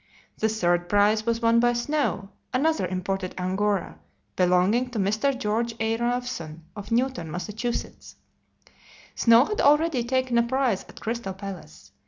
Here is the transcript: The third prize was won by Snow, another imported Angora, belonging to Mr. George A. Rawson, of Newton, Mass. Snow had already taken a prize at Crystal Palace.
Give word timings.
The 0.39 0.49
third 0.49 0.89
prize 0.89 1.27
was 1.27 1.43
won 1.43 1.59
by 1.59 1.73
Snow, 1.73 2.29
another 2.55 2.87
imported 2.87 3.35
Angora, 3.37 3.99
belonging 4.35 4.89
to 4.89 4.97
Mr. 4.97 5.37
George 5.37 5.75
A. 5.79 5.95
Rawson, 5.97 6.63
of 6.75 6.89
Newton, 6.91 7.29
Mass. 7.29 7.51
Snow 9.13 9.45
had 9.45 9.61
already 9.61 10.03
taken 10.03 10.39
a 10.39 10.43
prize 10.43 10.83
at 10.89 10.99
Crystal 10.99 11.33
Palace. 11.33 11.91